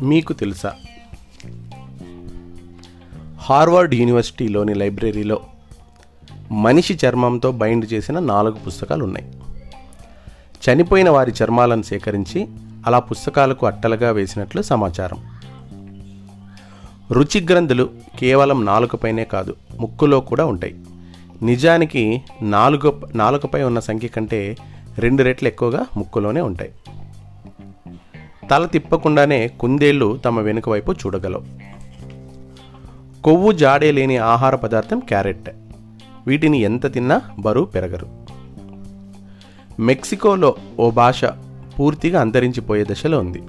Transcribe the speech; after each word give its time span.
మీకు 0.00 0.32
తెలుసా? 0.32 0.72
హార్వర్డ్ 3.36 3.94
యూనివర్సిటీలోని 3.94 4.74
లైబ్రరీలో 4.74 5.40
మనిషి 6.52 6.98
చర్మంతో 7.06 7.52
బైండ్ 7.52 7.92
చేసిన 7.92 8.18
నాలుగు 8.18 8.54
పుస్తకాలు 8.54 9.04
ఉన్నాయి 9.04 9.32
చనిపోయిన 10.66 11.10
వారి 11.10 11.32
చర్మాలను 11.42 11.82
సేకరించి 11.82 12.48
అలా 12.86 12.98
పుస్తకాలకు 12.98 13.66
అట్టలుగా 13.66 14.10
వేసినట్లు 14.10 14.62
సమాచారం. 14.62 15.18
రుచి 17.12 17.40
గ్రంథులు 17.40 17.90
కేవలం 18.18 18.64
నాలుకపైనే 18.64 19.24
కాదు 19.24 19.56
ముక్కులో 19.80 20.20
కూడా 20.20 20.44
ఉంటాయి. 20.44 20.80
నిజానికి 21.42 22.22
నాలుగు 22.42 23.02
నాలుకపై 23.14 23.62
ఉన్న 23.62 23.78
సంఖ్య 23.78 24.08
కంటే 24.08 24.56
రెండు 24.98 25.22
రెట్లు 25.22 25.48
ఎక్కువగా 25.48 25.86
ముక్కులోనే 25.96 26.40
ఉంటాయి. 26.40 26.72
తల 28.50 28.66
తిప్పకుండానే 28.66 29.48
కుందేళ్ళు 29.48 30.16
తమ 30.24 30.40
వెనుక 30.40 30.68
వైపు 30.68 30.92
చూడగలవు. 30.92 31.44
కొవ్వు 33.22 33.52
జాడే 33.52 33.92
లేని 33.92 34.16
ఆహార 34.16 34.54
పదార్థం 34.54 34.98
క్యారెట్. 34.98 35.50
వీటిని 36.26 36.58
ఎంత 36.58 36.92
తిన్నా 36.92 37.20
బరువు 37.38 37.64
పెరగరు. 37.64 38.06
మెక్సికోలో 39.80 40.54
ఓ 40.78 40.90
భాష 40.90 41.24
పూర్తిగా 41.78 42.20
అంతరించిపోయే 42.20 42.84
దశలో 42.84 43.18
ఉంది. 43.18 43.42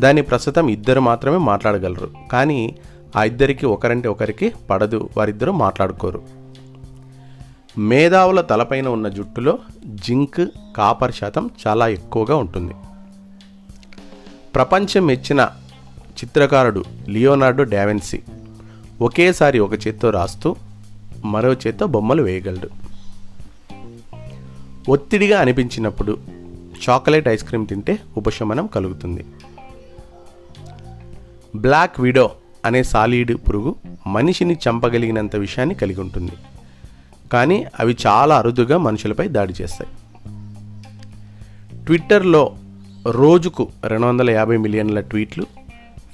దాన్ని 0.00 0.22
ప్రస్తుతం 0.22 0.68
ఇద్దరు 0.68 1.00
మాత్రమే 1.00 1.36
మాట్లాడగలరు. 1.36 2.10
కానీ 2.32 2.76
ఆ 3.16 3.24
ఇద్దరికి 3.24 3.66
ఒకరంటే 3.66 4.08
ఒకరికి 4.08 4.52
పడదు 4.70 5.08
వారిద్దరూ 5.16 5.52
మాట్లాడుకోరు. 5.52 6.22
మేధావుల 7.78 8.40
తలపైన 8.40 8.88
ఉన్న 8.88 9.08
జుట్టులో 9.08 9.58
జింక్ 9.86 10.48
కాపర్ 10.76 11.12
శాతం 11.12 11.50
చాలా 11.66 11.88
ఎక్కువగా 11.88 12.36
ఉంటుంది. 12.36 12.74
ప్రపంచం 14.56 15.06
మెచ్చిన 15.06 15.50
చిత్రకారుడు 15.94 16.84
లియోనార్డో 17.08 17.62
డావెన్సీ 17.62 18.18
ఒకేసారి 19.00 19.58
ఒక 19.58 19.86
చేత్తో 19.86 20.10
రాస్తూ 20.10 20.56
మరో 21.24 21.52
చేత్తో 21.52 21.86
బొమ్మలు 21.86 22.22
వేయగలడు. 22.22 22.68
ఒత్తిడిగా 24.88 25.40
అనిపించినప్పుడు 25.40 26.18
చాక్లెట్ 26.88 27.28
ఐస్ 27.28 27.44
క్రీమ్ 27.44 27.66
తింటే 27.66 27.98
ఉపశమనం 28.16 28.66
కలుగుతుంది. 28.66 29.26
బ్లాక్ 31.56 32.00
విడో 32.00 32.30
అనే 32.64 32.82
సాలీడ్ 32.82 33.34
పురుగు 33.34 33.74
మనిషిని 34.06 34.56
చంపగలిగినంత 34.68 35.36
విషయాన్ని 35.36 35.74
కలిగి 35.74 36.00
ఉంటుంది. 36.00 36.32
కానీ 37.32 37.66
అవి 37.80 37.96
చాలా 38.06 38.38
అరుదుగా 38.38 38.78
మనుషులపై 38.78 39.28
దాడి 39.28 39.54
చేస్తాయి. 39.62 39.90
ట్విట్టర్లో 41.84 42.56
రోజుకు 43.10 43.68
రెండు 43.84 44.06
వందల 44.06 44.30
యాభై 44.30 44.56
మిలియన్ల 44.56 45.00
ట్వీట్లు 45.00 45.46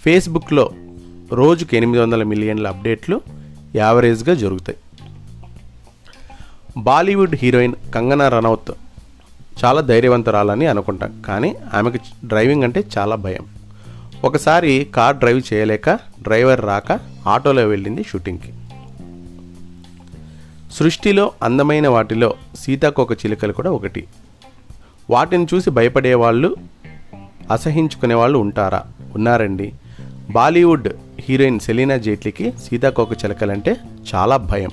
ఫేస్బుక్లో 0.05 0.71
రోజుకు 1.33 1.77
ఎనిమిది 1.77 2.03
వందల 2.03 2.23
మిలియన్ల 2.23 2.69
అప్డేట్లు 2.69 3.21
యావరేజ్గా 3.77 4.35
జరుగుతాయి. 4.35 4.79
బాలీవుడ్ 6.77 7.35
హీరోయిన్ 7.35 7.75
కంగనా 7.95 8.29
రనౌత్ 8.29 8.73
చాలా 9.65 9.81
ధైర్యవంతురాలని 9.81 10.67
అనుకుంటాం 10.67 11.23
కానీ 11.27 11.57
ఆమెకు 11.75 11.99
డ్రైవింగ్ 12.25 12.65
అంటే 12.65 12.85
చాలా 12.99 13.17
భయం. 13.17 13.47
ఒకసారి 14.25 14.87
కార్ 14.95 15.17
డ్రైవ్ 15.17 15.43
చేయలేక 15.53 15.91
డ్రైవర్ 15.95 16.61
రాక 16.61 17.01
ఆటోలో 17.29 17.67
వెళ్ళింది 17.67 18.05
షూటింగ్కి. 18.05 18.53
సృష్టిలో 20.73 21.33
అందమైన 21.43 21.89
వాటిలో 21.89 22.35
సీతాకోక 22.59 23.13
చిలుకలు 23.13 23.53
కూడా 23.53 23.71
ఒకటి. 23.71 24.07
వాటిని 25.11 25.47
చూసి 25.55 25.71
భయపడే 25.71 26.15
వాళ్ళు 26.15 26.57
అసహించుకునే 27.51 28.15
వాళ్ళు 28.15 28.39
ఉంటారా? 28.39 28.83
ఉన్నారండి. 29.15 29.73
బాలీవుడ్ 30.31 30.89
హీరోయిన్ 31.21 31.61
సెలీనా 31.61 31.97
జైట్లీకి 31.97 32.53
సీతాకోక 32.69 33.13
చిలకలంటే 33.13 33.77
చాలా 34.15 34.37
భయం. 34.37 34.71